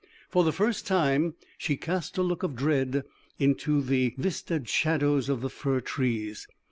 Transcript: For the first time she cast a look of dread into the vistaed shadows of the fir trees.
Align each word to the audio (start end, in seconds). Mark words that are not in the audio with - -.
For 0.31 0.43
the 0.43 0.51
first 0.51 0.87
time 0.87 1.35
she 1.59 1.77
cast 1.77 2.17
a 2.17 2.23
look 2.23 2.41
of 2.41 2.55
dread 2.55 3.03
into 3.37 3.83
the 3.83 4.15
vistaed 4.17 4.67
shadows 4.67 5.29
of 5.29 5.41
the 5.41 5.49
fir 5.51 5.79
trees. 5.79 6.47